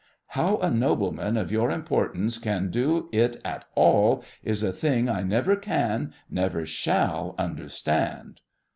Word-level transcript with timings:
How 0.29 0.57
a 0.57 0.71
nobleman 0.71 1.37
of 1.37 1.51
your 1.51 1.69
importance 1.69 2.39
can 2.39 2.71
do 2.71 3.07
it 3.11 3.39
at 3.45 3.65
all 3.75 4.23
is 4.41 4.63
a 4.63 4.73
thing 4.73 5.07
I 5.07 5.21
never 5.21 5.55
can, 5.55 6.11
never 6.27 6.65
shall 6.65 7.35
understand. 7.37 8.41